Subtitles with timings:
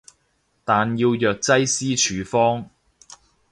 [0.65, 2.67] 但要藥劑師處方